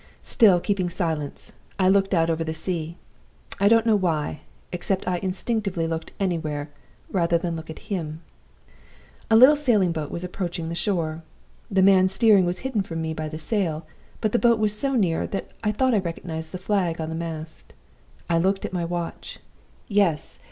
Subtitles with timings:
[0.23, 2.97] "Still keeping silence, I looked out over the sea.
[3.59, 4.39] I don't know why,
[4.71, 6.71] except that I instinctively looked anywhere
[7.11, 8.21] rather than look at him.
[9.29, 11.21] "A little sailing boat was approaching the shore.
[11.69, 13.85] The man steering was hidden from me by the sail;
[14.21, 17.13] but the boat was so near that I thought I recognized the flag on the
[17.13, 17.71] mast.
[18.27, 19.37] I looked at my watch.
[19.87, 20.39] Yes!